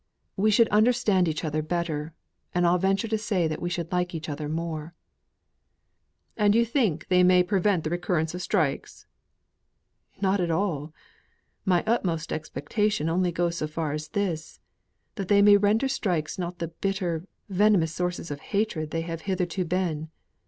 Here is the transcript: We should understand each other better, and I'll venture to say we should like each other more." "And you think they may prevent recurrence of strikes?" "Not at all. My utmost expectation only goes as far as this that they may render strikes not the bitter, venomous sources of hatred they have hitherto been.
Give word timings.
We 0.35 0.49
should 0.49 0.67
understand 0.69 1.27
each 1.27 1.43
other 1.45 1.61
better, 1.61 2.15
and 2.55 2.65
I'll 2.65 2.79
venture 2.79 3.07
to 3.07 3.19
say 3.19 3.47
we 3.59 3.69
should 3.69 3.91
like 3.91 4.15
each 4.15 4.29
other 4.29 4.49
more." 4.49 4.95
"And 6.35 6.55
you 6.55 6.65
think 6.65 7.07
they 7.09 7.21
may 7.21 7.43
prevent 7.43 7.85
recurrence 7.85 8.33
of 8.33 8.41
strikes?" 8.41 9.05
"Not 10.19 10.41
at 10.41 10.49
all. 10.49 10.91
My 11.65 11.83
utmost 11.85 12.33
expectation 12.33 13.09
only 13.09 13.31
goes 13.31 13.61
as 13.61 13.69
far 13.69 13.91
as 13.91 14.07
this 14.07 14.59
that 15.17 15.27
they 15.27 15.43
may 15.43 15.55
render 15.57 15.87
strikes 15.87 16.39
not 16.39 16.57
the 16.57 16.69
bitter, 16.69 17.27
venomous 17.47 17.93
sources 17.93 18.31
of 18.31 18.39
hatred 18.39 18.89
they 18.89 19.01
have 19.01 19.21
hitherto 19.29 19.65
been. 19.65 20.09